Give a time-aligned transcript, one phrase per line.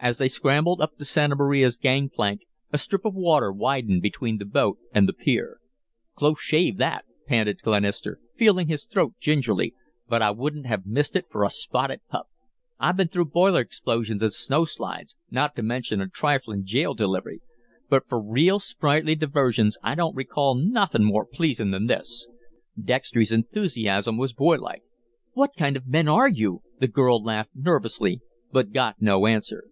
[0.00, 4.38] As they scrambled up the Santa Maria's gang plank, a strip of water widened between
[4.38, 5.58] the boat and the pier.
[6.14, 9.74] "Close shave, that," panted Glenister, feeling his throat gingerly,
[10.08, 12.28] "but I wouldn't have missed it for a spotted pup."
[12.78, 17.40] "I've been through b'iler explosions and snowslides, not to mention a triflin' jail delivery,
[17.88, 22.28] but fer real sprightly diversions I don't recall nothin' more pleasin' than this."
[22.80, 24.84] Dextry's enthusiasm was boylike.
[25.32, 28.20] "What kind of men are you?" the girl laughed nervously,
[28.52, 29.64] but got no answer.